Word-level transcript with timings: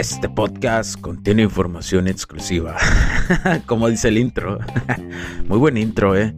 Este 0.00 0.30
podcast 0.30 0.98
contiene 0.98 1.42
información 1.42 2.08
exclusiva, 2.08 2.74
como 3.66 3.86
dice 3.86 4.08
el 4.08 4.16
intro. 4.16 4.58
muy 5.46 5.58
buen 5.58 5.76
intro, 5.76 6.16
eh. 6.16 6.34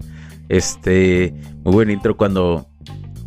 Este, 0.48 1.32
muy 1.62 1.72
buen 1.72 1.88
intro 1.88 2.16
cuando, 2.16 2.66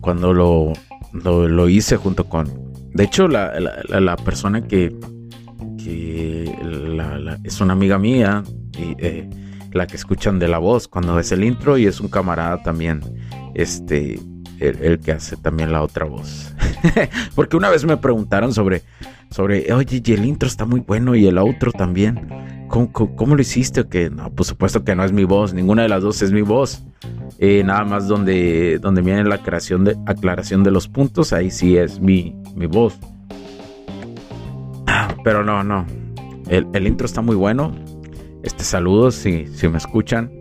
cuando 0.01 0.33
lo, 0.33 0.73
lo, 1.13 1.69
hice 1.69 1.95
junto 1.95 2.27
con. 2.27 2.51
De 2.93 3.05
hecho, 3.05 3.29
la, 3.29 3.57
la, 3.87 4.17
persona 4.17 4.67
que, 4.67 4.93
que 5.81 6.53
es 7.45 7.61
una 7.61 7.71
amiga 7.71 7.97
mía 7.97 8.43
y 8.77 8.93
eh, 8.99 9.29
la 9.71 9.87
que 9.87 9.95
escuchan 9.95 10.37
de 10.37 10.49
la 10.49 10.57
voz 10.57 10.89
cuando 10.89 11.17
es 11.17 11.31
el 11.31 11.45
intro 11.45 11.77
y 11.77 11.85
es 11.85 12.01
un 12.01 12.09
camarada 12.09 12.61
también. 12.61 12.99
Este, 13.53 14.19
el, 14.59 14.99
que 14.99 15.11
hace 15.13 15.37
también 15.37 15.71
la 15.71 15.81
otra 15.81 16.05
voz. 16.05 16.53
Porque 17.35 17.57
una 17.57 17.69
vez 17.69 17.85
me 17.85 17.97
preguntaron 17.97 18.53
sobre, 18.53 18.83
sobre, 19.35 19.73
oye, 19.73 20.01
y 20.01 20.13
el 20.13 20.23
intro 20.23 20.47
está 20.47 20.63
muy 20.63 20.79
bueno 20.79 21.13
y 21.13 21.27
el 21.27 21.37
outro 21.37 21.73
también. 21.73 22.29
¿Cómo, 22.69 23.35
lo 23.35 23.41
hiciste? 23.41 23.85
Que 23.85 24.09
no, 24.09 24.33
por 24.33 24.45
supuesto 24.45 24.85
que 24.85 24.95
no 24.95 25.03
es 25.03 25.11
mi 25.11 25.25
voz, 25.25 25.53
ninguna 25.53 25.81
de 25.81 25.89
las 25.89 26.03
dos 26.03 26.21
es 26.21 26.31
mi 26.31 26.41
voz. 26.41 26.85
Eh, 27.37 27.61
nada 27.65 27.83
más 27.83 28.07
donde, 28.07 28.79
donde 28.79 29.01
viene 29.01 29.25
la 29.25 29.43
creación 29.43 29.83
de, 29.83 29.97
aclaración 30.05 30.63
de 30.63 30.71
los 30.71 30.87
puntos, 30.87 31.33
ahí 31.33 31.51
sí 31.51 31.75
es 31.75 31.99
mi, 31.99 32.33
mi 32.55 32.65
voz. 32.65 32.97
Pero 35.25 35.43
no, 35.43 35.65
no. 35.65 35.85
El, 36.47 36.87
intro 36.87 37.05
está 37.05 37.21
muy 37.21 37.35
bueno. 37.35 37.75
Este 38.41 38.63
saludos 38.63 39.15
si, 39.15 39.47
si 39.47 39.67
me 39.67 39.79
escuchan. 39.79 40.31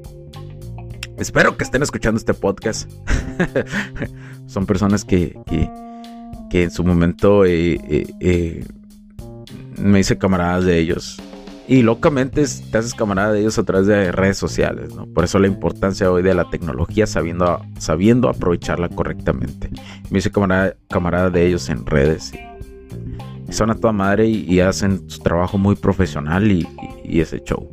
Espero 1.19 1.57
que 1.57 1.65
estén 1.65 1.83
escuchando 1.83 2.19
este 2.19 2.33
podcast. 2.33 2.89
Son 4.47 4.67
personas 4.67 5.05
que, 5.05 5.37
que, 6.49 6.63
en 6.63 6.71
su 6.71 6.85
momento 6.85 7.45
eh, 7.45 7.75
eh, 7.89 8.07
eh, 8.21 8.65
me 9.79 10.01
hice 10.01 10.19
camaradas 10.19 10.65
de 10.65 10.79
ellos. 10.79 11.21
Y 11.67 11.83
locamente 11.83 12.45
te 12.71 12.79
haces 12.79 12.95
camarada 12.95 13.33
de 13.33 13.41
ellos 13.41 13.59
a 13.59 13.63
través 13.63 13.87
de 13.87 14.13
redes 14.13 14.37
sociales, 14.37 14.95
¿no? 14.95 15.07
Por 15.07 15.25
eso 15.25 15.39
la 15.39 15.47
importancia 15.47 16.11
hoy 16.11 16.23
de 16.23 16.35
la 16.35 16.51
tecnología 16.51 17.07
sabiendo, 17.07 17.63
sabiendo 17.79 18.29
aprovecharla 18.29 18.91
correctamente. 18.91 19.71
Me 20.11 20.19
hice 20.19 20.31
camarada, 20.31 20.77
camarada 20.91 21.31
de 21.31 21.47
ellos 21.47 21.71
en 21.71 21.87
redes. 21.87 22.33
Y, 22.35 23.53
son 23.53 23.71
a 23.71 23.75
toda 23.75 23.93
madre 23.93 24.27
y, 24.27 24.61
hacen 24.61 25.09
su 25.09 25.21
trabajo 25.21 25.59
muy 25.59 25.77
profesional 25.77 26.51
y 26.51 27.21
ese 27.21 27.41
show. 27.45 27.71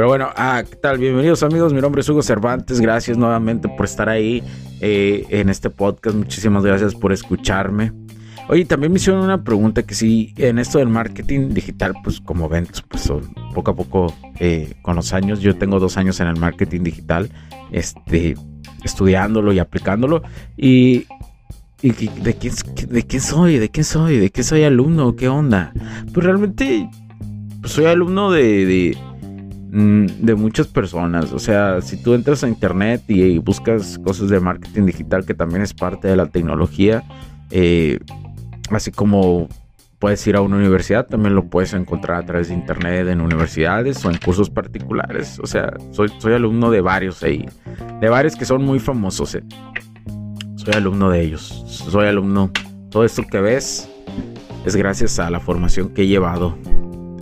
Pero 0.00 0.08
bueno, 0.08 0.30
ah, 0.34 0.62
¿qué 0.66 0.76
tal? 0.76 0.96
Bienvenidos 0.96 1.42
amigos, 1.42 1.74
mi 1.74 1.80
nombre 1.82 2.00
es 2.00 2.08
Hugo 2.08 2.22
Cervantes, 2.22 2.80
gracias 2.80 3.18
nuevamente 3.18 3.68
por 3.68 3.84
estar 3.84 4.08
ahí 4.08 4.42
eh, 4.80 5.26
en 5.28 5.50
este 5.50 5.68
podcast, 5.68 6.16
muchísimas 6.16 6.64
gracias 6.64 6.94
por 6.94 7.12
escucharme. 7.12 7.92
Oye, 8.48 8.64
también 8.64 8.92
me 8.92 8.98
hicieron 8.98 9.22
una 9.22 9.44
pregunta 9.44 9.82
que 9.82 9.94
si 9.94 10.34
en 10.36 10.58
esto 10.58 10.78
del 10.78 10.88
marketing 10.88 11.50
digital, 11.50 11.94
pues 12.02 12.20
como 12.20 12.48
ven, 12.48 12.66
pues 12.88 13.12
poco 13.54 13.70
a 13.70 13.76
poco 13.76 14.14
eh, 14.38 14.74
con 14.82 14.96
los 14.96 15.12
años, 15.12 15.40
yo 15.40 15.56
tengo 15.56 15.78
dos 15.78 15.96
años 15.96 16.18
en 16.20 16.28
el 16.28 16.36
marketing 16.36 16.82
digital, 16.82 17.30
este, 17.70 18.36
estudiándolo 18.82 19.52
y 19.52 19.58
aplicándolo 19.58 20.22
y, 20.56 21.06
de, 21.82 22.34
quién, 22.38 22.54
de 22.88 23.02
quién 23.04 23.22
soy, 23.22 23.58
de 23.58 23.68
quién 23.68 23.84
soy, 23.84 24.18
de 24.18 24.30
qué 24.30 24.42
soy 24.42 24.64
alumno, 24.64 25.14
qué 25.14 25.28
onda. 25.28 25.72
Pues 26.12 26.26
realmente 26.26 26.88
pues 27.60 27.72
soy 27.72 27.86
alumno 27.86 28.30
de 28.30 28.96
Mm, 29.72 30.06
de 30.22 30.34
muchas 30.34 30.66
personas. 30.66 31.32
O 31.32 31.38
sea, 31.38 31.80
si 31.80 31.96
tú 31.96 32.14
entras 32.14 32.42
a 32.42 32.48
internet 32.48 33.02
y, 33.08 33.38
buscas 33.38 33.98
cosas 33.98 34.28
de 34.28 34.40
marketing 34.40 34.86
digital, 34.86 35.24
que 35.24 35.34
también 35.34 35.62
es 35.62 35.74
parte 35.74 36.08
de 36.08 36.16
la 36.16 36.26
tecnología, 36.26 37.04
eh, 37.50 38.00
así 38.70 38.90
como 38.90 39.48
puedes 40.00 40.26
ir 40.26 40.34
a 40.34 40.40
una 40.40 40.56
universidad, 40.56 41.06
también 41.06 41.34
lo 41.34 41.44
puedes 41.44 41.74
encontrar 41.74 42.22
a 42.22 42.26
través 42.26 42.48
de 42.48 42.54
internet 42.54 43.06
en 43.08 43.20
universidades 43.20 44.04
o 44.04 44.10
en 44.10 44.16
cursos 44.16 44.48
particulares. 44.48 45.38
O 45.40 45.46
sea, 45.46 45.74
soy, 45.92 46.10
alumno 46.32 46.70
de 46.70 46.80
varios 46.80 47.22
ahí, 47.22 47.46
de 48.00 48.08
varios 48.08 48.34
que 48.34 48.46
son 48.46 48.64
muy 48.64 48.80
famosos. 48.80 49.34
Eh. 49.34 49.44
Soy 50.56 50.74
alumno 50.74 51.10
de 51.10 51.20
ellos, 51.20 51.64
soy 51.66 52.06
alumno. 52.06 52.50
Todo 52.90 53.04
esto 53.04 53.22
que 53.30 53.40
ves 53.40 53.88
es 54.64 54.74
gracias 54.74 55.18
a 55.18 55.30
la 55.30 55.38
formación 55.38 55.90
que 55.90 56.02
he 56.02 56.06
llevado 56.06 56.56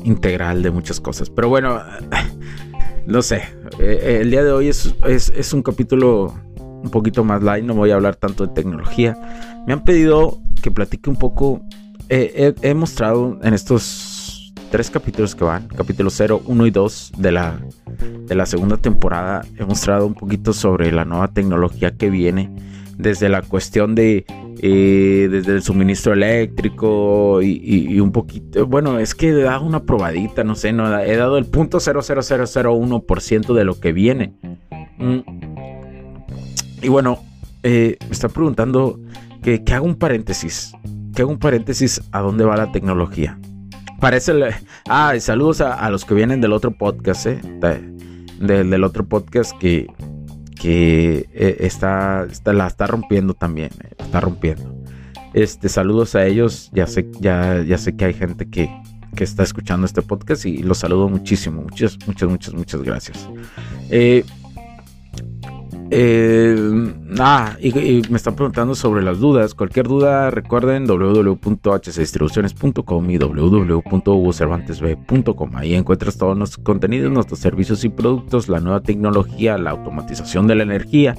integral 0.04 0.62
de 0.62 0.70
muchas 0.70 1.00
cosas. 1.00 1.31
Pero 1.31 1.48
bueno, 1.48 1.81
no 3.06 3.22
sé, 3.22 3.42
eh, 3.78 3.98
eh, 4.03 4.19
el 4.22 4.31
día 4.31 4.44
de 4.44 4.53
hoy 4.53 4.69
es, 4.69 5.53
un 5.53 5.62
capítulo 5.62 6.32
un 6.56 6.91
poquito 6.91 7.25
más 7.25 7.42
light, 7.42 7.64
no 7.64 7.75
voy 7.75 7.91
a 7.91 7.97
hablar 7.97 8.14
tanto 8.14 8.47
de 8.47 8.54
tecnología. 8.54 9.16
Me 9.66 9.72
han 9.72 9.84
pedido 9.84 10.38
que 10.60 10.70
platique 10.70 11.10
un 11.10 11.16
poco, 11.16 11.60
eh, 12.08 12.54
he, 12.62 12.74
mostrado 12.74 13.38
en 13.42 13.54
estos 13.54 14.52
tres 14.70 14.91
capítulos 14.91 15.34
que 15.34 15.44
van, 15.44 15.69
capítulo 15.69 16.10
0, 16.10 16.42
1 16.44 16.66
y 16.66 16.70
2 16.70 17.12
de 17.19 17.32
la, 17.32 17.60
de 18.26 18.34
la 18.34 18.46
segunda 18.46 18.76
temporada, 18.76 19.44
he 19.58 19.64
mostrado 19.64 20.06
un 20.06 20.14
poquito 20.14 20.52
sobre 20.52 20.92
la 20.92 21.04
nueva 21.04 21.28
tecnología 21.28 21.96
que 21.96 22.10
viene, 22.10 22.50
desde 22.96 23.28
la 23.28 23.42
cuestión 23.42 23.94
de 23.94 24.24
desde 24.60 25.52
el 25.52 25.62
suministro 25.62 26.12
eléctrico 26.12 27.40
y, 27.42 28.00
un 28.00 28.10
poquito, 28.10 28.66
bueno, 28.66 28.98
es 28.98 29.14
que 29.14 29.32
dado 29.32 29.64
una 29.64 29.84
probadita, 29.84 30.42
no 30.42 30.56
sé, 30.56 30.72
no, 30.72 30.98
he 30.98 31.16
dado 31.16 31.38
el 31.38 31.46
punto 31.46 31.78
00001% 31.78 33.54
de 33.54 33.64
lo 33.64 33.78
que 33.78 33.92
viene. 33.92 34.34
Mm. 34.98 35.19
Y 36.82 36.88
bueno, 36.88 37.20
eh, 37.62 37.96
me 38.00 38.10
está 38.10 38.28
preguntando 38.28 39.00
que, 39.43 39.62
haga 39.69 39.81
un 39.81 39.97
paréntesis, 39.97 40.72
que 41.15 41.22
haga 41.22 41.31
un 41.31 41.38
paréntesis 41.38 42.00
a 42.12 42.21
dónde 42.21 42.44
va 42.44 42.56
la 42.56 42.72
tecnología. 42.72 43.38
Parece, 44.00 44.32
ah, 44.88 45.15
y 45.16 45.21
saludos 45.21 45.60
a, 45.60 45.91
los 45.91 46.04
que 46.04 46.15
vienen 46.15 46.41
del 46.41 46.53
otro 46.53 46.71
podcast, 46.71 47.26
eh, 47.26 47.41
del 48.41 48.84
otro 48.84 49.06
podcast 49.06 49.59
que, 49.59 49.88
que 50.54 51.28
eh, 51.32 51.56
está, 51.60 52.26
la 52.44 52.66
está 52.66 52.87
rompiendo 52.87 53.34
también, 53.34 53.71
eh, 53.82 53.94
está 53.99 54.21
rompiendo. 54.21 54.76
Este, 55.34 55.69
saludos 55.69 56.15
a 56.15 56.26
ellos, 56.26 56.70
ya 56.72 56.87
sé, 56.87 57.10
ya, 57.20 57.62
ya 57.62 57.76
sé 57.78 57.97
que 57.97 58.06
hay 58.06 58.15
gente 58.15 58.49
que, 58.49 58.70
que 59.15 59.25
está 59.25 59.43
escuchando 59.43 59.87
este 59.87 60.03
podcast 60.03 60.47
y 60.47 60.59
los 60.62 60.78
saludo 60.78 61.09
muchísimo, 61.09 61.62
muchas, 61.62 61.99
muchas, 62.06 62.28
muchas, 62.28 62.55
muchas 62.55 62.82
gracias. 62.82 63.28
Eh, 63.91 64.25
eh, 65.91 66.94
ah, 67.19 67.56
y, 67.60 68.03
me 68.10 68.16
están 68.16 68.34
preguntando 68.34 68.75
sobre 68.75 69.03
las 69.03 69.21
dudas. 69.21 69.54
Cualquier 69.54 69.88
duda, 69.88 70.31
recuerden 70.31 70.87
www.hcdistribuciones.com 70.87 73.10
y 73.10 73.19
www.hugocervantesb.com. 73.19 75.56
Ahí 75.56 75.75
encuentras 75.75 76.16
todos 76.19 76.37
nuestros 76.37 76.62
contenidos, 76.65 77.10
nuestros 77.10 77.41
servicios 77.41 77.82
y 77.84 77.88
productos, 77.88 78.49
la 78.49 78.60
nueva 78.60 78.81
tecnología, 78.81 79.56
la 79.56 79.71
automatización 79.71 80.47
de 80.47 80.56
la 80.56 80.65
energía. 80.65 81.16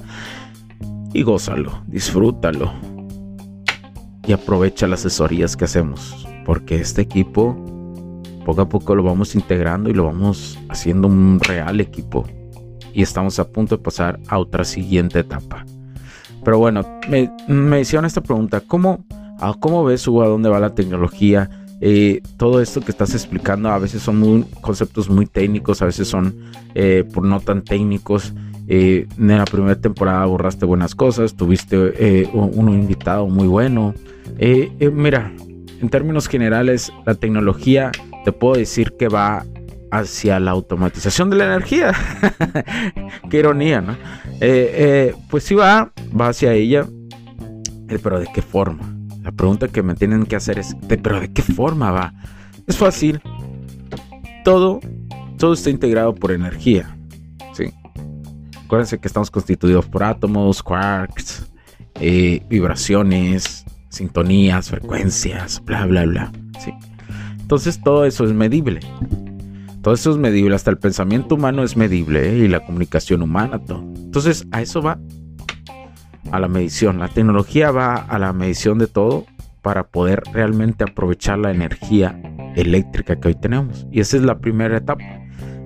Y 1.12 1.22
gózalo, 1.22 1.82
disfrútalo. 1.86 2.72
Y 4.26 4.32
aprovecha 4.32 4.86
las 4.86 5.00
asesorías 5.00 5.56
que 5.56 5.64
hacemos. 5.64 6.28
Porque 6.46 6.76
este 6.76 7.02
equipo, 7.02 7.56
poco 8.44 8.60
a 8.60 8.68
poco 8.68 8.94
lo 8.94 9.02
vamos 9.02 9.34
integrando 9.34 9.90
y 9.90 9.94
lo 9.94 10.04
vamos 10.04 10.56
haciendo 10.68 11.08
un 11.08 11.40
real 11.40 11.80
equipo 11.80 12.24
y 12.92 13.02
estamos 13.02 13.38
a 13.38 13.48
punto 13.48 13.76
de 13.76 13.82
pasar 13.82 14.18
a 14.28 14.38
otra 14.38 14.64
siguiente 14.64 15.20
etapa. 15.20 15.64
Pero 16.44 16.58
bueno, 16.58 16.84
me, 17.08 17.30
me 17.48 17.80
hicieron 17.80 18.04
esta 18.04 18.22
pregunta, 18.22 18.62
¿cómo, 18.66 19.04
cómo 19.60 19.84
ves 19.84 20.06
a 20.06 20.10
dónde 20.10 20.48
va 20.48 20.58
la 20.58 20.74
tecnología? 20.74 21.50
Eh, 21.82 22.20
todo 22.36 22.60
esto 22.60 22.82
que 22.82 22.90
estás 22.90 23.14
explicando 23.14 23.70
a 23.70 23.78
veces 23.78 24.02
son 24.02 24.42
conceptos 24.60 25.08
muy 25.08 25.26
técnicos, 25.26 25.80
a 25.80 25.86
veces 25.86 26.08
son 26.08 26.36
eh, 26.74 27.04
por 27.12 27.24
no 27.24 27.40
tan 27.40 27.62
técnicos. 27.62 28.34
Eh, 28.68 29.06
en 29.18 29.28
la 29.28 29.44
primera 29.44 29.74
temporada 29.80 30.24
borraste 30.26 30.64
buenas 30.64 30.94
cosas, 30.94 31.34
tuviste 31.34 32.28
un, 32.32 32.52
un, 32.54 32.68
invitado 32.68 33.26
muy 33.26 33.48
bueno. 33.48 33.94
mira, 34.92 35.32
en 35.80 35.88
términos 35.88 36.28
generales, 36.28 36.92
la 37.06 37.14
tecnología 37.14 37.90
te 38.24 38.32
puedo 38.32 38.54
decir 38.56 38.92
que 38.98 39.08
va 39.08 39.44
hacia 39.90 40.40
la 40.40 40.52
automatización 40.52 41.30
de 41.30 41.36
la 41.36 41.44
energía. 41.46 41.92
Qué 43.30 43.38
ironía, 43.38 43.80
¿no? 43.80 43.92
Eh, 43.92 44.38
eh, 44.40 45.14
pues 45.28 45.44
sí 45.44 45.54
va, 45.54 45.92
va 46.18 46.28
hacia 46.28 46.52
ella, 46.52 46.86
eh, 47.88 47.98
pero 48.02 48.20
¿de 48.20 48.28
qué 48.32 48.42
forma? 48.42 48.96
La 49.22 49.32
pregunta 49.32 49.68
que 49.68 49.82
me 49.82 49.94
tienen 49.94 50.24
que 50.24 50.36
hacer 50.36 50.58
es, 50.58 50.76
¿pero 50.88 51.20
de 51.20 51.32
qué 51.32 51.42
forma 51.42 51.90
va? 51.90 52.14
Es 52.66 52.76
fácil. 52.76 53.20
Todo 54.44 54.80
todo 55.40 55.54
está 55.54 55.70
integrado 55.70 56.14
por 56.14 56.32
energía. 56.32 56.96
¿sí? 57.54 57.72
Acuérdense 58.64 58.98
que 58.98 59.08
estamos 59.08 59.30
constituidos 59.30 59.86
por 59.86 60.04
átomos, 60.04 60.62
quarks, 60.62 61.50
vibraciones, 62.48 63.64
sintonías, 63.88 64.68
frecuencias, 64.68 65.62
bla, 65.64 65.86
bla, 65.86 66.04
bla. 66.04 66.32
¿sí? 66.58 66.72
Entonces 67.40 67.80
todo 67.82 68.04
eso 68.04 68.24
es 68.24 68.32
medible. 68.32 68.80
Todo 69.82 69.94
eso 69.94 70.10
es 70.10 70.18
medible, 70.18 70.54
hasta 70.54 70.70
el 70.70 70.78
pensamiento 70.78 71.36
humano 71.36 71.62
es 71.62 71.76
medible 71.76 72.28
¿eh? 72.28 72.38
y 72.38 72.48
la 72.48 72.60
comunicación 72.60 73.22
humana, 73.22 73.58
todo. 73.58 73.80
Entonces 73.80 74.46
a 74.50 74.60
eso 74.60 74.82
va 74.82 74.98
a 76.30 76.38
la 76.38 76.48
medición. 76.48 76.98
La 76.98 77.08
tecnología 77.08 77.70
va 77.70 77.94
a 77.94 78.18
la 78.18 78.32
medición 78.32 78.78
de 78.78 78.86
todo 78.86 79.24
para 79.62 79.84
poder 79.84 80.22
realmente 80.32 80.84
aprovechar 80.84 81.38
la 81.38 81.50
energía 81.50 82.20
eléctrica 82.56 83.16
que 83.16 83.28
hoy 83.28 83.34
tenemos. 83.34 83.86
Y 83.90 84.00
esa 84.00 84.18
es 84.18 84.22
la 84.22 84.38
primera 84.38 84.76
etapa, 84.76 85.04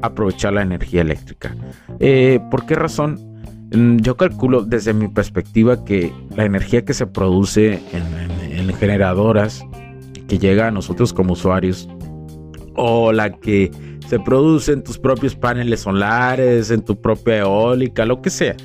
aprovechar 0.02 0.52
la 0.52 0.62
energía 0.62 1.00
eléctrica. 1.00 1.56
Eh, 1.98 2.40
¿Por 2.50 2.66
qué 2.66 2.74
razón? 2.76 3.18
Mm, 3.72 3.98
yo 3.98 4.16
calculo 4.16 4.62
desde 4.62 4.94
mi 4.94 5.08
perspectiva 5.08 5.84
que 5.84 6.12
la 6.36 6.44
energía 6.44 6.84
que 6.84 6.94
se 6.94 7.06
produce 7.06 7.80
en, 7.92 8.52
en 8.52 8.74
generadoras, 8.74 9.64
que 10.28 10.38
llega 10.38 10.68
a 10.68 10.70
nosotros 10.70 11.12
como 11.12 11.32
usuarios, 11.32 11.88
o 12.76 13.12
la 13.12 13.30
que 13.32 13.70
se 14.08 14.18
produce 14.20 14.72
en 14.72 14.82
tus 14.82 14.98
propios 14.98 15.34
paneles 15.34 15.80
solares, 15.80 16.70
en 16.70 16.82
tu 16.82 17.00
propia 17.00 17.38
eólica, 17.38 18.04
lo 18.04 18.20
que 18.20 18.30
sea. 18.30 18.56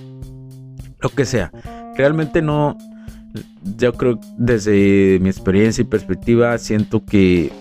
Lo 1.02 1.10
que 1.10 1.26
sea. 1.26 1.52
Realmente 1.96 2.42
no, 2.42 2.78
yo 3.78 3.94
creo 3.94 4.20
desde 4.38 5.20
mi 5.22 5.30
experiencia 5.30 5.82
y 5.82 5.86
perspectiva 5.86 6.58
siento 6.58 7.06
que 7.06 7.52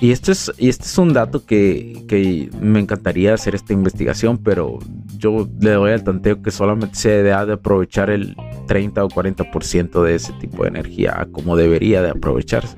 y 0.00 0.10
esto 0.10 0.30
es 0.30 0.52
y 0.58 0.68
este 0.68 0.84
es 0.84 0.98
un 0.98 1.14
dato 1.14 1.46
que, 1.46 2.04
que, 2.06 2.50
me 2.60 2.80
encantaría 2.80 3.32
hacer 3.32 3.54
esta 3.54 3.72
investigación 3.72 4.38
pero 4.38 4.78
yo 5.16 5.48
le 5.58 5.70
doy 5.70 5.92
al 5.92 6.04
tanteo 6.04 6.42
que 6.42 6.50
solamente 6.50 6.96
se 6.96 7.08
debe 7.08 7.46
de 7.46 7.52
aprovechar 7.54 8.10
el 8.10 8.36
30 8.66 9.04
o 9.04 9.08
40% 9.08 10.02
de 10.02 10.14
ese 10.14 10.32
tipo 10.34 10.64
de 10.64 10.68
energía 10.68 11.26
como 11.32 11.56
debería 11.56 12.02
de 12.02 12.10
aprovecharse 12.10 12.76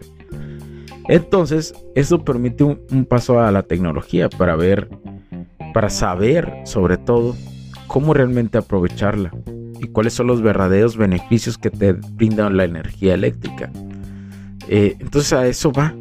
entonces 1.08 1.74
eso 1.94 2.24
permite 2.24 2.64
un, 2.64 3.06
paso 3.08 3.40
a 3.40 3.50
la 3.50 3.62
tecnología 3.62 4.28
para 4.28 4.56
ver 4.56 4.88
para 5.74 5.90
saber 5.90 6.52
sobre 6.64 6.96
todo 6.96 7.36
cómo 7.86 8.14
realmente 8.14 8.58
aprovecharla 8.58 9.32
y 9.80 9.88
cuáles 9.88 10.12
son 10.12 10.26
los 10.26 10.42
verdaderos 10.42 10.96
beneficios 10.96 11.58
que 11.58 11.70
te 11.70 11.92
brindan 11.92 12.56
la 12.56 12.64
energía 12.64 13.14
eléctrica. 13.14 13.70
Eh, 14.68 14.96
entonces 14.98 15.32
a 15.32 15.46
eso 15.46 15.72
va. 15.72 15.94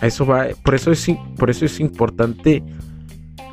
A 0.00 0.06
eso 0.06 0.26
va. 0.26 0.48
Por 0.62 0.74
eso 0.74 0.92
es, 0.92 1.06
por 1.38 1.50
eso 1.50 1.64
es 1.64 1.80
importante 1.80 2.62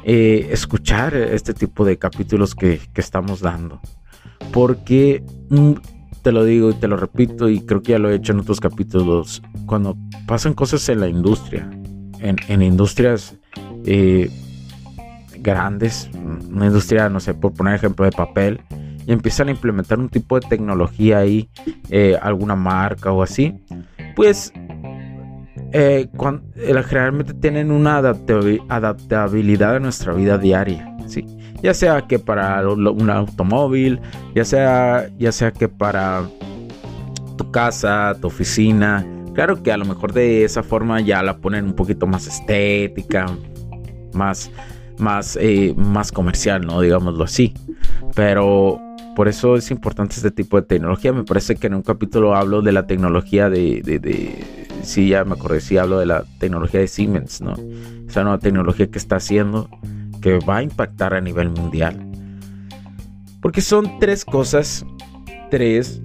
eh, 0.03 0.47
escuchar 0.51 1.15
este 1.15 1.53
tipo 1.53 1.85
de 1.85 1.97
capítulos 1.97 2.55
que, 2.55 2.79
estamos 2.95 3.39
dando. 3.39 3.79
Porque 4.51 5.23
te 6.21 6.31
lo 6.31 6.43
digo 6.43 6.69
y 6.69 6.73
te 6.73 6.87
lo 6.87 6.97
repito 6.97 7.49
y 7.49 7.61
creo 7.61 7.81
que 7.81 7.93
ya 7.93 7.99
lo 7.99 8.09
he 8.09 8.15
hecho 8.15 8.33
en 8.33 8.39
otros 8.39 8.59
capítulos. 8.59 9.41
Cuando 9.65 9.97
pasan 10.27 10.53
cosas 10.53 10.87
en 10.89 10.99
la 10.99 11.07
industria, 11.07 11.69
en, 12.19 12.61
industrias 12.61 13.35
eh, 13.85 14.29
grandes, 15.39 16.09
una 16.49 16.67
industria, 16.67 17.09
no 17.09 17.19
sé, 17.19 17.33
por 17.33 17.53
poner 17.53 17.75
ejemplo 17.75 18.05
de 18.05 18.11
papel, 18.11 18.61
y 19.05 19.11
empiezan 19.11 19.47
a 19.47 19.51
implementar 19.51 19.99
un 19.99 20.09
tipo 20.09 20.39
de 20.39 20.47
tecnología 20.47 21.19
ahí, 21.19 21.49
eh, 21.89 22.17
alguna 22.21 22.55
marca 22.55 23.11
o 23.11 23.23
así, 23.23 23.55
pues 24.15 24.53
eh, 25.73 26.07
generalmente 26.85 27.33
tienen 27.33 27.71
una 27.71 27.97
adaptabilidad 27.97 29.77
a 29.77 29.79
nuestra 29.79 30.13
vida 30.13 30.37
diaria, 30.37 30.95
¿sí? 31.07 31.25
Ya 31.61 31.73
sea 31.73 32.01
que 32.07 32.19
para 32.19 32.67
un 32.67 33.09
automóvil, 33.09 33.99
ya 34.33 34.45
sea, 34.45 35.09
ya 35.17 35.31
sea 35.31 35.51
que 35.51 35.67
para 35.67 36.23
tu 37.37 37.51
casa, 37.51 38.15
tu 38.19 38.27
oficina. 38.27 39.05
Claro 39.33 39.61
que 39.63 39.71
a 39.71 39.77
lo 39.77 39.85
mejor 39.85 40.13
de 40.13 40.43
esa 40.43 40.63
forma 40.63 41.01
ya 41.01 41.21
la 41.23 41.37
ponen 41.37 41.65
un 41.65 41.73
poquito 41.73 42.07
más 42.07 42.27
estética, 42.27 43.27
más, 44.13 44.51
más, 44.97 45.37
más 45.75 46.11
comercial, 46.11 46.65
¿no? 46.65 46.81
Digámoslo 46.81 47.23
así. 47.23 47.53
Pero 48.15 48.79
por 49.15 49.27
eso 49.27 49.55
es 49.55 49.71
importante 49.71 50.15
este 50.15 50.31
tipo 50.31 50.59
de 50.59 50.67
tecnología. 50.67 51.13
Me 51.13 51.23
parece 51.23 51.55
que 51.55 51.67
en 51.67 51.75
un 51.75 51.81
capítulo 51.81 52.35
hablo 52.35 52.61
de 52.61 52.71
la 52.71 52.87
tecnología 52.87 53.49
de, 53.49 53.81
de, 53.83 54.43
sí, 54.83 55.09
ya 55.09 55.23
me 55.23 55.33
acordé, 55.33 55.61
sí 55.61 55.77
hablo 55.77 55.99
de 55.99 56.05
la 56.05 56.23
tecnología 56.39 56.79
de 56.79 56.87
Siemens, 56.87 57.41
¿no? 57.41 57.55
Esa 58.07 58.23
nueva 58.23 58.39
tecnología 58.39 58.87
que 58.87 58.97
está 58.97 59.17
haciendo, 59.17 59.69
que 60.21 60.39
va 60.39 60.57
a 60.57 60.63
impactar 60.63 61.13
a 61.13 61.21
nivel 61.21 61.49
mundial. 61.49 62.07
Porque 63.41 63.61
son 63.61 63.99
tres 63.99 64.23
cosas, 64.23 64.85
tres 65.49 66.01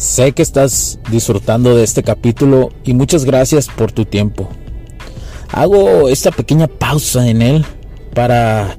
Sé 0.00 0.32
que 0.32 0.40
estás 0.40 0.98
disfrutando 1.10 1.76
de 1.76 1.84
este 1.84 2.02
capítulo 2.02 2.70
y 2.84 2.94
muchas 2.94 3.26
gracias 3.26 3.68
por 3.68 3.92
tu 3.92 4.06
tiempo. 4.06 4.48
Hago 5.52 6.08
esta 6.08 6.30
pequeña 6.30 6.68
pausa 6.68 7.28
en 7.28 7.42
él 7.42 7.66
para 8.14 8.78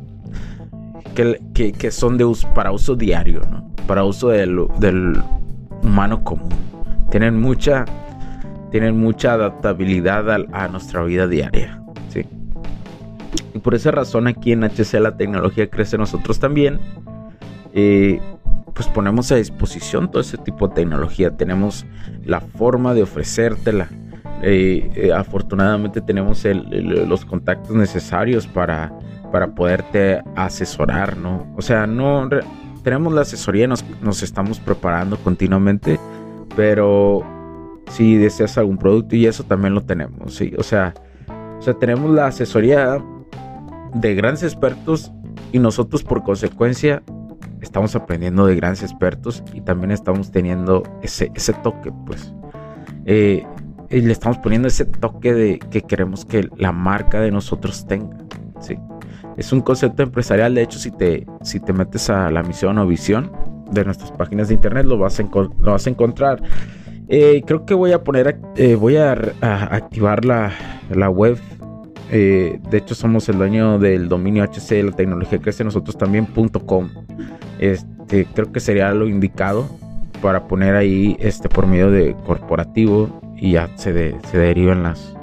que, 1.13 1.91
son 1.91 2.17
para 2.53 2.71
uso 2.71 2.95
diario, 2.95 3.41
para 3.87 4.03
uso 4.03 4.29
del, 4.29 4.59
humano 5.83 6.23
común. 6.23 6.49
Tienen 7.09 7.39
mucha, 7.39 7.85
tienen 8.71 8.97
mucha 8.99 9.33
adaptabilidad 9.33 10.29
a, 10.53 10.67
nuestra 10.67 11.03
vida 11.03 11.27
diaria. 11.27 11.77
Y 13.53 13.59
por 13.59 13.75
esa 13.75 13.91
razón 13.91 14.27
aquí 14.27 14.53
en 14.53 14.63
HC 14.63 14.93
la 15.01 15.17
tecnología 15.17 15.69
crece 15.69 15.97
nosotros 15.97 16.39
también. 16.39 16.79
Pues 17.71 18.87
ponemos 18.93 19.31
a 19.31 19.35
disposición 19.35 20.09
todo 20.09 20.21
ese 20.21 20.37
tipo 20.37 20.69
de 20.69 20.75
tecnología. 20.75 21.35
Tenemos 21.35 21.85
la 22.23 22.39
forma 22.39 22.93
de 22.93 23.03
ofrecértela 23.03 23.89
eh, 24.43 24.89
eh, 24.95 25.13
afortunadamente 25.13 26.01
tenemos 26.01 26.43
los 26.45 27.25
contactos 27.25 27.75
necesarios 27.75 28.47
para, 28.47 28.91
para 29.31 29.55
poderte 29.55 30.21
asesorar, 30.35 31.17
¿no? 31.17 31.47
O 31.57 31.61
sea, 31.61 31.87
no 31.87 32.29
tenemos 32.83 33.13
la 33.13 33.21
asesoría, 33.21 33.67
nos, 33.67 33.85
nos 34.01 34.23
estamos 34.23 34.59
preparando 34.59 35.17
continuamente, 35.17 35.99
pero 36.55 37.23
si 37.89 38.17
deseas 38.17 38.57
algún 38.57 38.77
producto 38.77 39.15
y 39.15 39.25
eso 39.25 39.43
también 39.43 39.73
lo 39.73 39.83
tenemos, 39.83 40.35
¿sí? 40.35 40.53
O 40.57 40.63
sea, 40.63 40.93
o 41.59 41.61
sea, 41.61 41.73
tenemos 41.75 42.09
la 42.11 42.27
asesoría 42.27 43.03
de 43.93 44.15
grandes 44.15 44.43
expertos 44.43 45.11
y 45.51 45.59
nosotros 45.59 46.03
por 46.03 46.23
consecuencia 46.23 47.03
estamos 47.61 47.95
aprendiendo 47.95 48.45
de 48.45 48.55
grandes 48.55 48.83
expertos 48.83 49.43
y 49.53 49.61
también 49.61 49.91
estamos 49.91 50.31
teniendo 50.31 50.83
ese, 51.01 51.31
ese 51.35 51.53
toque, 51.53 51.91
pues. 52.05 52.33
Eh, 53.05 53.45
y 53.89 54.01
le 54.01 54.11
estamos 54.11 54.37
poniendo 54.37 54.69
ese 54.69 54.85
toque 54.85 55.33
de 55.33 55.59
que 55.59 55.81
queremos 55.81 56.25
que 56.25 56.49
la 56.57 56.71
marca 56.71 57.19
de 57.19 57.29
nosotros 57.29 57.85
tenga. 57.85 58.17
Es 59.37 59.51
un 59.53 59.61
concepto 59.61 60.03
empresarial, 60.03 60.53
de 60.55 60.63
hecho, 60.63 60.79
si 60.79 60.91
te, 60.91 61.25
si 61.41 61.59
te 61.59 61.73
metes 61.73 62.09
a 62.09 62.29
la 62.31 62.43
misión 62.43 62.77
o 62.77 62.87
visión 62.87 63.31
de 63.71 63.85
nuestras 63.85 64.11
páginas 64.11 64.49
de 64.49 64.55
internet, 64.55 64.85
lo 64.85 64.97
vas 64.97 65.19
a, 65.19 65.23
lo 65.23 65.71
vas 65.71 65.87
a 65.87 65.89
encontrar. 65.89 66.41
Eh, 67.07 67.43
creo 67.45 67.65
que 67.65 67.73
voy 67.73 67.91
a 67.91 68.03
poner, 68.03 68.39
eh, 68.55 68.75
voy 68.75 68.97
a, 68.97 69.11
activar 69.41 70.25
la, 70.25 70.53
la, 70.89 71.09
web 71.09 71.37
Eh, 72.13 72.59
de 72.69 72.77
hecho, 72.77 72.93
somos 72.93 73.29
el 73.29 73.37
dueño 73.37 73.79
del 73.79 74.09
dominio 74.09 74.43
HC, 74.43 74.83
la 74.83 74.91
tecnología 74.91 75.39
crece 75.39 75.63
nosotros 75.63 75.97
también.com. 75.97 76.89
Este, 77.59 78.25
creo 78.25 78.51
que 78.51 78.59
sería 78.59 78.93
lo 78.93 79.07
indicado 79.07 79.69
para 80.21 80.47
poner 80.47 80.75
ahí 80.75 81.15
este 81.19 81.47
por 81.47 81.67
medio 81.67 81.89
de 81.89 82.15
corporativo 82.25 83.21
y 83.37 83.53
ya 83.53 83.69
se, 83.75 84.15
se 84.29 84.37
derivan 84.37 84.83
las 84.83 85.15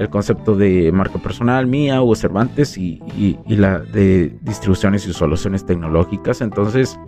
el 0.00 0.08
concepto 0.08 0.56
de 0.56 0.90
marca 0.92 1.18
personal 1.18 1.66
mía 1.66 2.02
o 2.02 2.14
Cervantes 2.14 2.76
y, 2.78 3.00
y, 3.16 3.36
la 3.54 3.78
de 3.78 4.34
distribuciones 4.40 5.06
y 5.06 5.12
soluciones 5.12 5.64
tecnológicas 5.66 6.40
entonces 6.40 6.98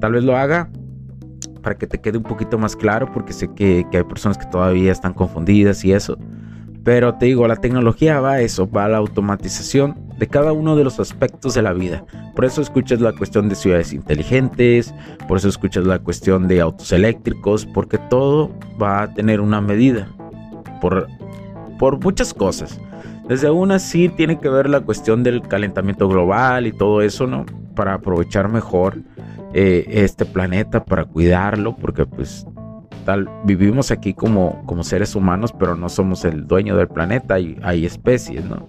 tal 0.00 0.12
vez 0.12 0.24
lo 0.24 0.36
haga 0.36 0.70
para 1.62 1.76
que 1.76 1.86
te 1.86 2.00
quede 2.00 2.16
un 2.16 2.24
poquito 2.24 2.58
más 2.58 2.74
claro 2.74 3.12
porque 3.12 3.34
sé 3.34 3.52
que, 3.54 3.84
que 3.90 3.98
hay 3.98 4.04
personas 4.04 4.38
que 4.38 4.46
todavía 4.46 4.90
están 4.90 5.12
confundidas 5.12 5.84
y 5.84 5.92
eso 5.92 6.18
pero 6.84 7.14
te 7.14 7.26
digo, 7.26 7.46
la 7.46 7.56
tecnología 7.56 8.20
va 8.20 8.32
a 8.32 8.40
eso, 8.40 8.68
va 8.68 8.86
a 8.86 8.88
la 8.88 8.96
automatización 8.96 9.94
de 10.18 10.26
cada 10.26 10.52
uno 10.52 10.74
de 10.74 10.82
los 10.82 10.98
aspectos 10.98 11.54
de 11.54 11.62
la 11.62 11.72
vida. 11.72 12.04
Por 12.34 12.44
eso 12.44 12.60
escuchas 12.60 13.00
la 13.00 13.12
cuestión 13.12 13.48
de 13.48 13.54
ciudades 13.54 13.92
inteligentes, 13.92 14.92
por 15.28 15.36
eso 15.38 15.48
escuchas 15.48 15.84
la 15.84 16.00
cuestión 16.00 16.48
de 16.48 16.60
autos 16.60 16.90
eléctricos, 16.90 17.66
porque 17.66 17.98
todo 17.98 18.50
va 18.82 19.02
a 19.02 19.14
tener 19.14 19.40
una 19.40 19.60
medida. 19.60 20.08
Por, 20.80 21.06
por 21.82 21.98
muchas 21.98 22.32
cosas. 22.32 22.78
Desde 23.26 23.50
una 23.50 23.80
sí 23.80 24.08
tiene 24.08 24.38
que 24.38 24.48
ver 24.48 24.70
la 24.70 24.82
cuestión 24.82 25.24
del 25.24 25.42
calentamiento 25.42 26.08
global 26.08 26.68
y 26.68 26.72
todo 26.72 27.02
eso, 27.02 27.26
¿no? 27.26 27.44
Para 27.74 27.94
aprovechar 27.94 28.48
mejor 28.48 28.98
eh, 29.52 29.84
este 29.88 30.24
planeta, 30.24 30.84
para 30.84 31.04
cuidarlo, 31.04 31.74
porque 31.74 32.06
pues 32.06 32.46
vivimos 33.44 33.90
aquí 33.90 34.14
como, 34.14 34.64
como 34.64 34.84
seres 34.84 35.16
humanos, 35.16 35.52
pero 35.58 35.74
no 35.74 35.88
somos 35.88 36.24
el 36.24 36.46
dueño 36.46 36.76
del 36.76 36.86
planeta, 36.86 37.34
hay, 37.34 37.58
hay 37.64 37.84
especies, 37.84 38.44
¿no? 38.44 38.68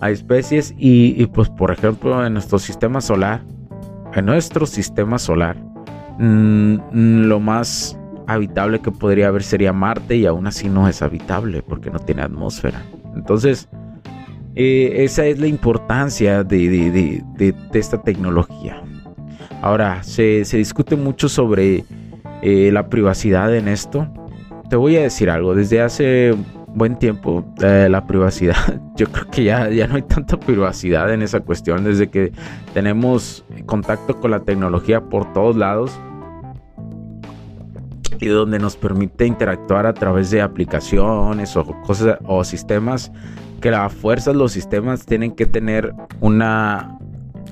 Hay 0.00 0.14
especies 0.14 0.74
y, 0.76 1.24
pues 1.26 1.48
por 1.50 1.70
ejemplo 1.70 2.26
en 2.26 2.32
nuestro 2.32 2.58
sistema 2.58 3.00
solar, 3.00 3.42
en 4.12 4.26
nuestro 4.26 4.66
sistema 4.66 5.20
solar, 5.20 5.56
mm, 6.18 7.26
lo 7.28 7.38
más 7.38 7.96
habitable 8.34 8.80
que 8.80 8.90
podría 8.90 9.28
haber 9.28 9.42
sería 9.42 9.72
Marte 9.72 10.16
y 10.16 10.26
aún 10.26 10.46
así 10.46 10.68
no 10.68 10.88
es 10.88 11.02
habitable 11.02 11.62
porque 11.62 11.90
no 11.90 11.98
tiene 11.98 12.22
atmósfera. 12.22 12.82
Entonces, 13.14 13.68
eh, 14.54 15.04
esa 15.04 15.26
es 15.26 15.38
la 15.38 15.46
importancia 15.46 16.44
de, 16.44 17.22
esta 17.72 18.02
tecnología. 18.02 18.82
Ahora, 19.62 20.02
se, 20.02 20.44
se 20.44 20.56
discute 20.56 20.96
mucho 20.96 21.28
sobre 21.28 21.84
eh, 22.42 22.70
la 22.72 22.88
privacidad 22.88 23.54
en 23.54 23.68
esto. 23.68 24.08
Te 24.68 24.76
voy 24.76 24.96
a 24.96 25.02
decir 25.02 25.30
algo, 25.30 25.54
desde 25.54 25.82
hace 25.82 26.34
buen 26.74 26.96
tiempo 26.96 27.44
eh, 27.62 27.88
la 27.90 28.06
privacidad, 28.06 28.80
yo 28.96 29.06
creo 29.10 29.26
que 29.28 29.42
ya, 29.44 29.68
ya 29.70 29.88
no 29.88 29.96
hay 29.96 30.02
tanta 30.02 30.38
privacidad 30.38 31.12
en 31.12 31.22
esa 31.22 31.40
cuestión, 31.40 31.82
desde 31.82 32.08
que 32.08 32.32
tenemos 32.72 33.44
contacto 33.66 34.20
con 34.20 34.30
la 34.30 34.40
tecnología 34.40 35.00
por 35.00 35.32
todos 35.32 35.56
lados 35.56 35.98
y 38.18 38.26
donde 38.26 38.58
nos 38.58 38.76
permite 38.76 39.26
interactuar 39.26 39.86
a 39.86 39.94
través 39.94 40.30
de 40.30 40.42
aplicaciones 40.42 41.56
o 41.56 41.64
cosas 41.82 42.18
o 42.24 42.42
sistemas 42.44 43.12
que 43.60 43.68
a 43.70 43.88
fuerzas 43.88 44.34
los 44.34 44.52
sistemas 44.52 45.06
tienen 45.06 45.32
que 45.32 45.46
tener 45.46 45.94
una 46.20 46.98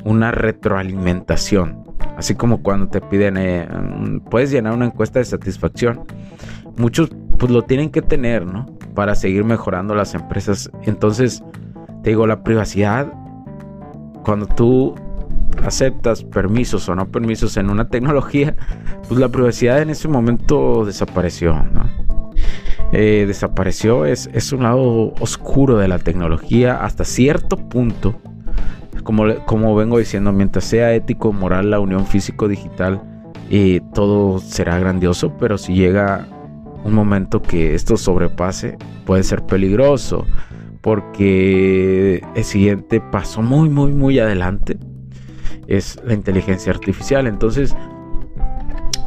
una 0.04 0.30
retroalimentación 0.30 1.88
Así 2.18 2.34
como 2.34 2.64
cuando 2.64 2.88
te 2.88 3.00
piden, 3.00 3.36
eh, 3.36 3.68
mm, 3.68 4.28
puedes 4.28 4.50
llenar 4.50 4.74
una 4.74 4.86
encuesta 4.86 5.20
de 5.20 5.24
satisfacción. 5.24 6.00
Muchos 6.76 7.10
pues 7.38 7.52
lo 7.52 7.62
tienen 7.62 7.90
que 7.90 8.02
tener, 8.02 8.44
¿no? 8.44 8.66
Para 8.96 9.14
seguir 9.14 9.44
mejorando 9.44 9.94
las 9.94 10.14
empresas. 10.14 10.68
Entonces, 10.82 11.44
te 12.02 12.10
digo, 12.10 12.26
la 12.26 12.42
privacidad, 12.42 13.12
cuando 14.24 14.46
tú 14.46 14.96
aceptas 15.64 16.24
permisos 16.24 16.88
o 16.88 16.94
no 16.94 17.10
permisos 17.10 17.56
en 17.56 17.70
una 17.70 17.88
tecnología, 17.88 18.56
pues 19.08 19.20
la 19.20 19.28
privacidad 19.28 19.82
en 19.82 19.90
ese 19.90 20.08
momento 20.08 20.84
desapareció, 20.84 21.54
¿no? 21.72 21.98
Eh, 22.92 23.24
desapareció, 23.26 24.06
es, 24.06 24.30
es 24.32 24.52
un 24.52 24.62
lado 24.62 25.12
oscuro 25.20 25.76
de 25.76 25.88
la 25.88 25.98
tecnología 25.98 26.82
hasta 26.82 27.04
cierto 27.04 27.56
punto 27.56 28.18
como, 29.46 29.74
vengo 29.74 29.98
diciendo, 29.98 30.32
mientras 30.32 30.64
sea 30.64 30.92
ético, 30.94 31.32
moral, 31.32 31.70
la 31.70 31.80
unión 31.80 32.06
físico-digital, 32.06 33.00
eh, 33.48 33.80
todo 33.94 34.38
será 34.38 34.78
grandioso, 34.78 35.32
pero 35.38 35.56
si 35.56 35.74
llega 35.74 36.26
un 36.84 36.92
momento 36.92 37.40
que 37.40 37.74
esto 37.74 37.96
sobrepase, 37.96 38.76
puede 39.06 39.22
ser 39.22 39.46
peligroso, 39.46 40.26
porque 40.82 42.22
el 42.34 42.44
siguiente 42.44 43.00
paso 43.00 43.40
muy, 43.40 43.70
muy, 43.70 43.92
muy 43.92 44.18
adelante 44.18 44.76
es 45.67 46.00
la 46.05 46.14
inteligencia 46.14 46.73
artificial. 46.73 47.26
Entonces, 47.26 47.75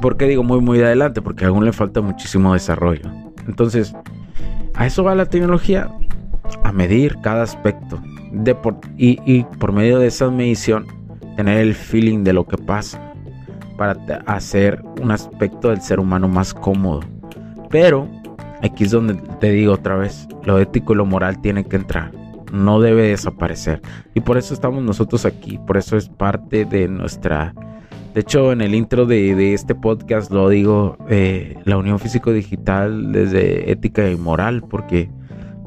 ¿por 0.02 0.18
qué 0.18 0.28
digo 0.28 0.44
muy, 0.44 0.62
muy 0.62 0.82
adelante? 0.82 1.22
Porque 1.22 1.46
aún 1.46 1.66
le 1.66 1.74
falta 1.74 2.02
muchísimo 2.02 2.54
desarrollo. 2.54 3.10
Entonces, 3.48 3.94
a 4.76 4.86
eso 4.86 5.04
va 5.04 5.16
la 5.16 5.26
tecnología, 5.26 5.90
a 6.64 6.72
medir 6.72 7.18
cada 7.22 7.44
aspecto 7.44 8.02
de 8.32 8.56
y, 8.98 9.44
por 9.60 9.72
medio 9.72 10.00
de 10.00 10.08
esa 10.08 10.30
medición 10.30 10.86
tener 11.36 11.58
el 11.58 11.74
feeling 11.74 12.24
de 12.24 12.34
lo 12.34 12.46
que 12.46 12.58
pasa 12.58 13.14
para 13.78 13.94
hacer 14.28 14.82
un 15.02 15.12
aspecto 15.12 15.70
del 15.70 15.82
ser 15.82 16.00
humano 16.00 16.28
más 16.28 16.54
cómodo. 16.54 17.02
Pero 17.70 18.08
aquí 18.62 18.84
es 18.84 18.92
donde 18.92 19.16
te 19.40 19.50
digo 19.52 19.74
otra 19.74 19.96
vez, 19.96 20.28
lo 20.44 20.60
ético 20.60 20.94
y 20.94 20.98
lo 20.98 21.06
moral 21.06 21.42
tienen 21.42 21.64
que 21.64 21.78
entrar. 21.78 22.12
No 22.52 22.80
debe 22.80 23.04
desaparecer. 23.04 23.82
Y 24.14 24.20
por 24.20 24.38
eso 24.38 24.54
estamos 24.54 24.84
nosotros 24.84 25.26
aquí. 25.26 25.58
Por 25.66 25.78
eso 25.78 25.98
es 25.98 26.10
parte 26.10 26.66
de 26.66 26.88
nuestra... 26.88 27.54
De 28.14 28.22
hecho, 28.22 28.52
en 28.52 28.60
el 28.60 28.76
intro 28.76 29.06
de, 29.06 29.54
este 29.54 29.74
podcast 29.74 30.32
lo 30.32 30.50
digo, 30.50 30.98
eh, 31.10 31.58
la 31.64 31.78
unión 31.78 31.98
físico-digital 31.98 33.14
desde 33.14 33.72
ética 33.72 34.10
y 34.10 34.18
moral, 34.18 34.64
porque 34.70 35.10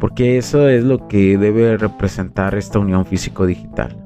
porque 0.05 0.37
eso 0.37 0.69
es 0.69 0.85
lo 0.85 1.09
que 1.09 1.39
debe 1.39 1.79
representar 1.79 2.55
esta 2.55 2.79
unión 2.79 3.07
físico-digital. 3.07 3.97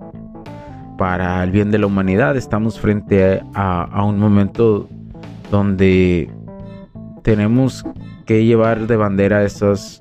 Para 0.97 1.42
el 1.42 1.50
bien 1.50 1.73
de 1.73 1.78
la 1.78 1.87
humanidad 1.87 2.37
estamos 2.37 2.78
frente 2.78 3.42
a, 3.52 4.04
un 4.04 4.20
momento 4.20 4.88
donde 5.50 6.30
tenemos 7.25 7.85
que 8.26 8.44
llevar 8.44 8.87
de 8.87 8.97
bandera 8.97 9.42
esos 9.42 9.99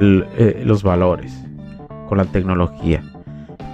eh, 0.00 0.62
los 0.66 0.82
valores 0.82 1.47
con 2.08 2.18
la 2.18 2.24
tecnología. 2.24 3.02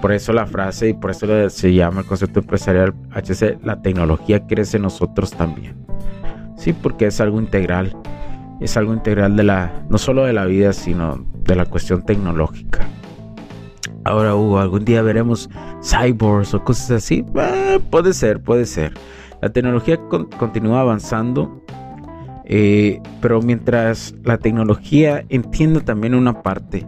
Por 0.01 0.11
eso 0.11 0.33
la 0.33 0.45
frase 0.45 0.89
y 0.89 0.93
por 0.93 1.11
eso 1.11 1.49
se 1.49 1.73
llama 1.73 2.01
el 2.01 2.05
concepto 2.05 2.41
empresarial 2.41 2.93
HC, 3.11 3.59
la 3.63 3.81
tecnología 3.81 4.45
crece 4.45 4.77
en 4.77 4.83
nosotros 4.83 5.31
también. 5.31 5.75
Sí, 6.57 6.73
porque 6.73 7.07
es 7.07 7.19
algo 7.21 7.39
integral. 7.39 7.95
Es 8.61 8.77
algo 8.77 8.93
integral 8.93 9.35
de 9.35 9.43
la, 9.43 9.71
no 9.89 9.97
solo 9.97 10.25
de 10.25 10.33
la 10.33 10.45
vida, 10.45 10.73
sino 10.73 11.25
de 11.43 11.55
la 11.55 11.65
cuestión 11.65 12.03
tecnológica. 12.03 12.87
Ahora, 14.03 14.35
Hugo, 14.35 14.59
algún 14.59 14.85
día 14.85 15.01
veremos 15.01 15.49
cyborgs 15.81 16.53
o 16.53 16.63
cosas 16.63 16.91
así. 16.91 17.25
Eh, 17.35 17.79
puede 17.89 18.13
ser, 18.13 18.39
puede 18.41 18.65
ser. 18.65 18.93
La 19.41 19.49
tecnología 19.49 19.99
continúa 20.37 20.81
avanzando, 20.81 21.61
eh, 22.45 23.01
pero 23.21 23.41
mientras 23.41 24.13
la 24.23 24.37
tecnología 24.37 25.25
entienda 25.29 25.81
también 25.81 26.13
una 26.13 26.43
parte 26.43 26.85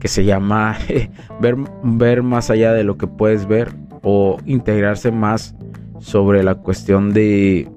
que 0.00 0.08
se 0.08 0.24
llama 0.24 0.76
ver, 1.40 1.56
ver 1.84 2.22
más 2.22 2.50
allá 2.50 2.72
de 2.72 2.82
lo 2.82 2.96
que 2.96 3.06
puedes 3.06 3.46
ver 3.46 3.72
o 4.02 4.38
integrarse 4.46 5.12
más 5.12 5.54
sobre 6.00 6.42
la 6.42 6.56
cuestión 6.56 7.12
de... 7.12 7.70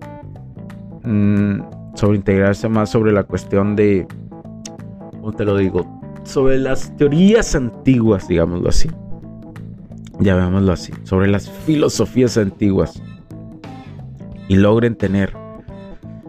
Mm, 1.03 1.61
sobre 1.93 2.17
integrarse 2.17 2.67
más 2.69 2.89
sobre 2.89 3.11
la 3.11 3.23
cuestión 3.23 3.75
de... 3.75 4.07
¿Cómo 5.11 5.33
te 5.33 5.45
lo 5.45 5.57
digo? 5.57 6.01
sobre 6.23 6.57
las 6.57 6.95
teorías 6.97 7.55
antiguas, 7.55 8.27
digámoslo 8.27 8.69
así. 8.69 8.89
Llamémoslo 10.19 10.71
así, 10.71 10.93
sobre 11.03 11.27
las 11.27 11.49
filosofías 11.49 12.37
antiguas. 12.37 13.01
Y 14.47 14.55
logren 14.55 14.95
tener 14.95 15.33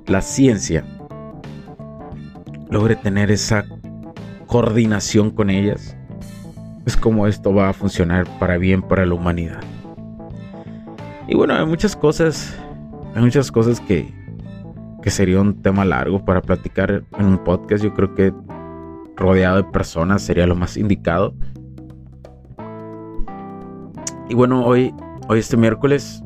la 0.07 0.21
ciencia, 0.21 0.85
logre 2.71 2.97
tener 2.97 3.31
esa 3.31 3.65
coordinación 4.47 5.31
con 5.31 5.51
ellas, 5.51 5.97
es 6.87 6.97
como 6.97 7.27
esto 7.27 7.55
va 7.55 7.71
a 7.71 7.73
funcionar 7.73 8.27
para 8.39 8.59
bien 8.59 8.83
para 8.83 9.07
la 9.07 9.15
humanidad. 9.15 9.61
Y 11.27 11.35
bueno, 11.35 11.55
hay 11.55 11.67
muchas 11.67 11.97
cosas, 11.97 12.55
hay 13.15 13.23
muchas 13.23 13.51
cosas 13.51 13.81
que, 13.81 14.13
que 15.03 15.11
sería 15.11 15.41
un 15.41 15.63
tema 15.63 15.85
largo 15.85 16.25
para 16.25 16.43
platicar 16.43 17.05
en 17.19 17.27
un 17.27 17.39
podcast. 17.39 17.83
Yo 17.83 17.95
creo 17.95 18.15
que 18.15 18.33
rodeado 19.17 19.57
de 19.57 19.65
personas 19.65 20.23
sería 20.23 20.47
lo 20.47 20.57
más 20.57 20.77
indicado. 20.77 21.35
Y 24.29 24.35
bueno, 24.35 24.65
hoy, 24.65 24.95
hoy 25.29 25.39
este 25.39 25.57
miércoles, 25.57 26.23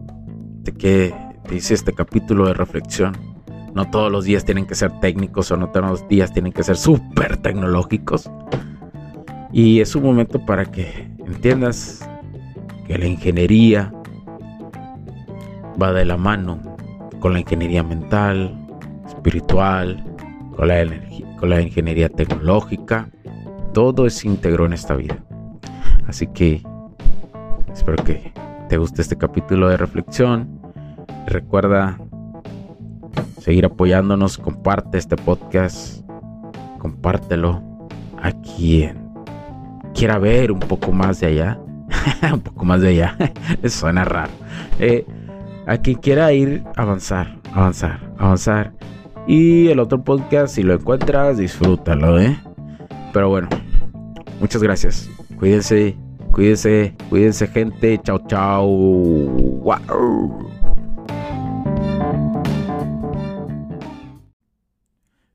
de 0.62 0.72
que 0.72 1.14
te 1.46 1.56
hice 1.56 1.75
este 1.75 1.92
capítulo 1.92 2.46
de 2.46 2.54
reflexión. 2.54 3.27
No 3.78 3.88
todos 3.88 4.11
los 4.11 4.25
días 4.25 4.44
tienen 4.44 4.66
que 4.66 4.75
ser 4.75 4.90
técnicos 4.99 5.52
o 5.52 5.56
no 5.56 5.68
todos 5.68 5.88
los 5.88 6.08
días 6.08 6.32
tienen 6.32 6.52
que 6.52 6.64
ser 6.64 6.76
súper 6.76 7.37
tecnológicos. 7.37 8.28
Y 9.52 9.78
es 9.78 9.94
un 9.94 10.02
momento 10.02 10.44
para 10.44 10.64
que 10.64 11.08
entiendas 11.25 12.04
que 12.88 12.99
la 12.99 13.06
ingeniería 13.06 13.94
va 15.80 15.92
de 15.92 16.04
la 16.04 16.16
mano 16.16 16.58
con 17.20 17.35
la 17.35 17.38
ingeniería 17.38 17.85
mental, 17.85 18.52
espiritual, 19.06 20.04
con 20.56 20.66
la, 20.66 20.85
con 21.38 21.49
la 21.49 21.61
ingeniería 21.61 22.08
tecnológica. 22.08 23.08
Todo 23.75 24.08
es 24.08 24.25
íntegro 24.25 24.66
en 24.66 24.73
esta 24.73 24.97
vida. 24.97 25.25
Así 26.08 26.26
que 26.26 26.64
espero 27.73 28.02
que 28.02 28.32
te 28.68 28.76
guste 28.76 29.02
este 29.02 29.16
capítulo 29.16 29.68
de 29.68 29.76
reflexión. 29.76 30.61
Recuerda 31.28 31.97
seguir 33.49 33.64
apoyándonos, 33.64 34.37
comparte 34.37 34.99
este 34.99 35.17
podcast, 35.17 36.07
compártelo 36.78 37.62
a 38.23 38.31
quien 38.33 39.09
quiera 39.95 40.19
ver 40.19 40.52
un 40.52 40.61
poco 40.61 40.93
más 40.93 41.21
de 41.21 41.28
allá. 41.28 41.59
un 42.31 42.40
poco 42.40 42.67
más 42.67 42.83
de 42.83 42.88
allá. 42.88 43.17
Eso 43.62 43.81
suena 43.81 44.05
raro. 44.05 44.31
Eh, 44.78 45.07
a 45.67 45.78
quien 45.78 45.97
quiera 45.97 46.31
ir, 46.31 46.62
avanzar, 46.76 47.38
avanzar, 47.55 48.12
avanzar. 48.19 48.75
Y 49.26 49.69
el 49.69 49.78
otro 49.78 50.05
podcast, 50.05 50.55
si 50.55 50.62
lo 50.62 50.75
encuentras, 50.75 51.38
disfrútalo, 51.38 52.21
¿eh? 52.21 52.38
Pero 53.14 53.31
bueno, 53.31 53.49
muchas 54.40 54.62
gracias. 54.62 55.09
Cuídense, 55.38 55.97
cuídense, 56.33 56.95
cuídense, 57.09 57.47
gente. 57.47 57.99
Chao, 58.05 58.21
chao. 58.26 58.67
Wow. 58.69 60.50